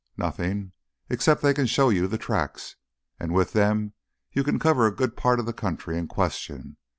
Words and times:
"Nothing. 0.17 0.71
Except 1.11 1.43
they 1.43 1.53
can 1.53 1.67
show 1.67 1.89
you 1.91 2.07
the 2.07 2.17
tracks, 2.17 2.75
and 3.19 3.35
with 3.35 3.53
them 3.53 3.93
you 4.31 4.43
can 4.43 4.57
cover 4.57 4.87
a 4.87 4.95
good 4.95 5.15
part 5.15 5.39
of 5.39 5.45
the 5.45 5.53
country 5.53 5.95
in 5.95 6.07
question. 6.07 6.77